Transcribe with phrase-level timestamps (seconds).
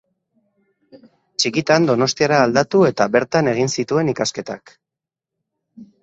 [1.41, 4.73] Txikitan Donostiara aldatu eta bertan egin zituen ikasketak.